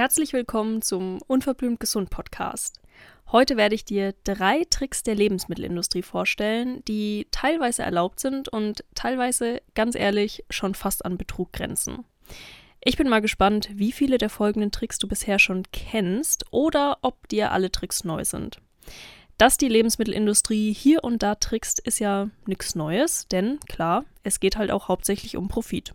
[0.00, 2.80] Herzlich willkommen zum Unverblümt Gesund Podcast.
[3.32, 9.60] Heute werde ich dir drei Tricks der Lebensmittelindustrie vorstellen, die teilweise erlaubt sind und teilweise,
[9.74, 12.06] ganz ehrlich, schon fast an Betrug grenzen.
[12.82, 17.28] Ich bin mal gespannt, wie viele der folgenden Tricks du bisher schon kennst oder ob
[17.28, 18.56] dir alle Tricks neu sind.
[19.36, 24.56] Dass die Lebensmittelindustrie hier und da trickst, ist ja nichts Neues, denn klar, es geht
[24.56, 25.92] halt auch hauptsächlich um Profit.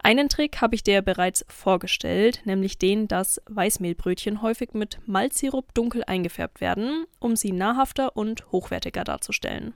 [0.00, 6.04] Einen Trick habe ich dir bereits vorgestellt, nämlich den, dass Weißmehlbrötchen häufig mit Malzsirup dunkel
[6.06, 9.74] eingefärbt werden, um sie nahrhafter und hochwertiger darzustellen.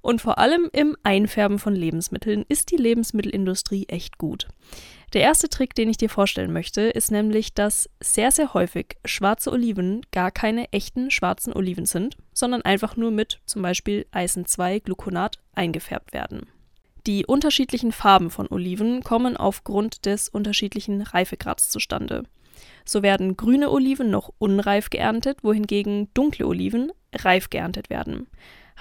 [0.00, 4.48] Und vor allem im Einfärben von Lebensmitteln ist die Lebensmittelindustrie echt gut.
[5.14, 9.50] Der erste Trick, den ich dir vorstellen möchte, ist nämlich, dass sehr, sehr häufig schwarze
[9.50, 14.80] Oliven gar keine echten schwarzen Oliven sind, sondern einfach nur mit zum Beispiel Eisen 2
[14.80, 16.46] Gluconat eingefärbt werden.
[17.08, 22.24] Die unterschiedlichen Farben von Oliven kommen aufgrund des unterschiedlichen Reifegrads zustande.
[22.84, 28.26] So werden grüne Oliven noch unreif geerntet, wohingegen dunkle Oliven reif geerntet werden.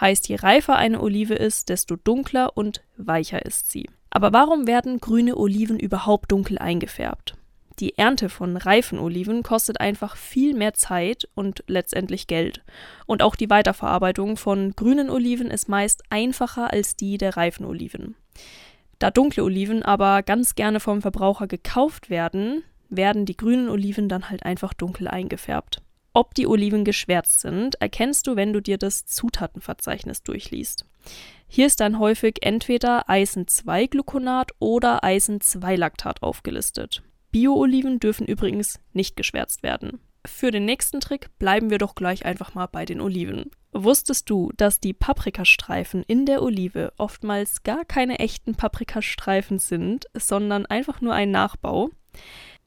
[0.01, 3.89] Heißt, je reifer eine Olive ist, desto dunkler und weicher ist sie.
[4.09, 7.36] Aber warum werden grüne Oliven überhaupt dunkel eingefärbt?
[7.79, 12.63] Die Ernte von reifen Oliven kostet einfach viel mehr Zeit und letztendlich Geld.
[13.05, 18.15] Und auch die Weiterverarbeitung von grünen Oliven ist meist einfacher als die der reifen Oliven.
[18.97, 24.29] Da dunkle Oliven aber ganz gerne vom Verbraucher gekauft werden, werden die grünen Oliven dann
[24.29, 25.81] halt einfach dunkel eingefärbt.
[26.13, 30.85] Ob die Oliven geschwärzt sind, erkennst du, wenn du dir das Zutatenverzeichnis durchliest.
[31.47, 37.03] Hier ist dann häufig entweder Eisen-2-Gluconat oder Eisen-2-Lactat aufgelistet.
[37.31, 39.99] Bio-Oliven dürfen übrigens nicht geschwärzt werden.
[40.25, 43.49] Für den nächsten Trick bleiben wir doch gleich einfach mal bei den Oliven.
[43.71, 50.65] Wusstest du, dass die Paprikastreifen in der Olive oftmals gar keine echten Paprikastreifen sind, sondern
[50.65, 51.89] einfach nur ein Nachbau?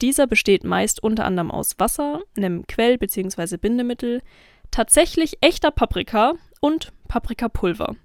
[0.01, 3.57] Dieser besteht meist unter anderem aus Wasser, einem Quell- bzw.
[3.57, 4.21] Bindemittel,
[4.71, 7.95] tatsächlich echter Paprika und Paprikapulver.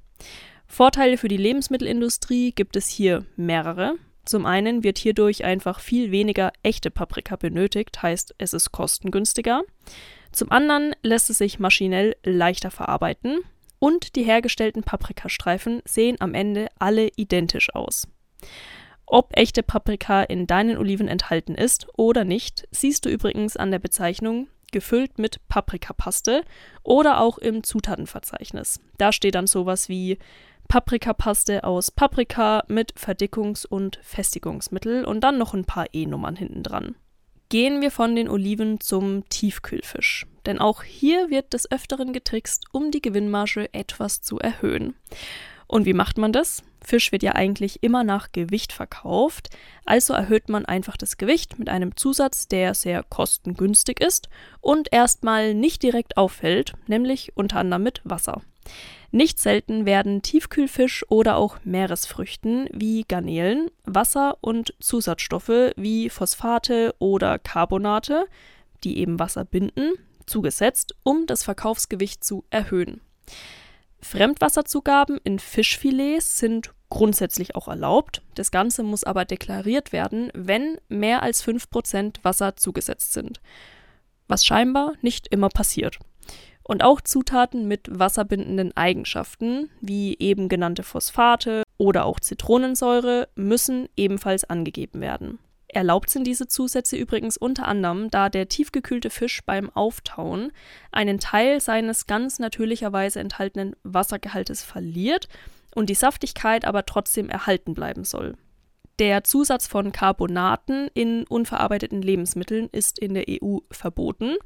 [0.67, 3.95] Vorteile für die Lebensmittelindustrie gibt es hier mehrere.
[4.27, 9.63] Zum einen wird hierdurch einfach viel weniger echte Paprika benötigt, heißt es ist kostengünstiger.
[10.33, 13.39] Zum anderen lässt es sich maschinell leichter verarbeiten
[13.79, 18.09] und die hergestellten Paprikastreifen sehen am Ende alle identisch aus.
[19.07, 23.79] Ob echte Paprika in deinen Oliven enthalten ist oder nicht, siehst du übrigens an der
[23.79, 26.43] Bezeichnung gefüllt mit Paprikapaste
[26.83, 28.81] oder auch im Zutatenverzeichnis.
[28.99, 30.19] Da steht dann sowas wie
[30.69, 36.97] Paprikapaste aus Paprika mit Verdickungs- und Festigungsmittel und dann noch ein paar E-Nummern hinten dran.
[37.49, 40.27] Gehen wir von den Oliven zum Tiefkühlfisch.
[40.47, 44.95] Denn auch hier wird des Öfteren getrickst, um die Gewinnmarge etwas zu erhöhen.
[45.69, 46.63] Und wie macht man das?
[46.81, 49.51] Fisch wird ja eigentlich immer nach Gewicht verkauft,
[49.85, 54.29] also erhöht man einfach das Gewicht mit einem Zusatz, der sehr kostengünstig ist
[54.61, 58.43] und erstmal nicht direkt auffällt, nämlich unter anderem mit Wasser.
[59.11, 67.39] Nicht selten werden Tiefkühlfisch oder auch Meeresfrüchten wie Garnelen, Wasser und Zusatzstoffe wie Phosphate oder
[67.39, 68.27] Carbonate,
[68.85, 69.93] die eben Wasser binden,
[70.27, 73.01] zugesetzt, um das Verkaufsgewicht zu erhöhen.
[74.01, 78.23] Fremdwasserzugaben in Fischfilets sind grundsätzlich auch erlaubt.
[78.35, 83.41] Das Ganze muss aber deklariert werden, wenn mehr als 5% Wasser zugesetzt sind.
[84.29, 85.99] Was scheinbar nicht immer passiert.
[86.69, 94.43] Und auch Zutaten mit wasserbindenden Eigenschaften, wie eben genannte Phosphate oder auch Zitronensäure, müssen ebenfalls
[94.43, 95.39] angegeben werden.
[95.69, 100.51] Erlaubt sind diese Zusätze übrigens unter anderem, da der tiefgekühlte Fisch beim Auftauen
[100.91, 105.29] einen Teil seines ganz natürlicherweise enthaltenen Wassergehaltes verliert
[105.73, 108.35] und die Saftigkeit aber trotzdem erhalten bleiben soll.
[108.99, 114.37] Der Zusatz von Carbonaten in unverarbeiteten Lebensmitteln ist in der EU verboten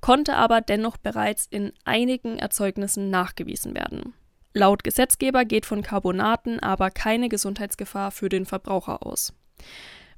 [0.00, 4.14] konnte aber dennoch bereits in einigen Erzeugnissen nachgewiesen werden.
[4.52, 9.32] Laut Gesetzgeber geht von Carbonaten aber keine Gesundheitsgefahr für den Verbraucher aus.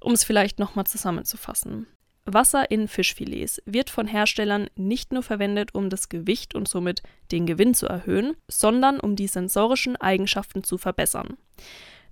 [0.00, 1.86] Um es vielleicht nochmal zusammenzufassen.
[2.24, 7.02] Wasser in Fischfilets wird von Herstellern nicht nur verwendet, um das Gewicht und somit
[7.32, 11.36] den Gewinn zu erhöhen, sondern um die sensorischen Eigenschaften zu verbessern.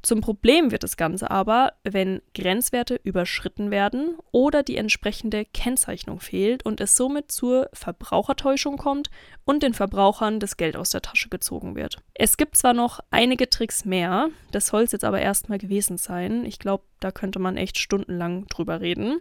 [0.02, 6.64] Zum Problem wird das Ganze aber, wenn Grenzwerte überschritten werden oder die entsprechende Kennzeichnung fehlt
[6.64, 9.10] und es somit zur Verbrauchertäuschung kommt
[9.44, 11.98] und den Verbrauchern das Geld aus der Tasche gezogen wird.
[12.14, 16.44] Es gibt zwar noch einige Tricks mehr, das soll es jetzt aber erstmal gewesen sein.
[16.46, 19.20] Ich glaube, da könnte man echt stundenlang drüber reden.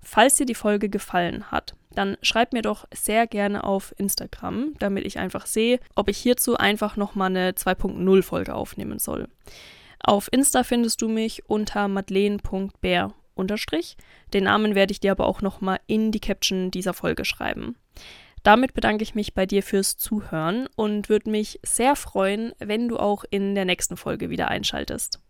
[0.00, 5.04] Falls dir die Folge gefallen hat, dann schreib mir doch sehr gerne auf Instagram, damit
[5.06, 9.28] ich einfach sehe, ob ich hierzu einfach nochmal eine 2.0 Folge aufnehmen soll.
[10.02, 13.96] Auf Insta findest du mich unter madeleine.bär- unterstrich.
[14.32, 17.76] Den Namen werde ich dir aber auch nochmal in die Caption dieser Folge schreiben.
[18.42, 22.98] Damit bedanke ich mich bei dir fürs Zuhören und würde mich sehr freuen, wenn du
[22.98, 25.20] auch in der nächsten Folge wieder einschaltest.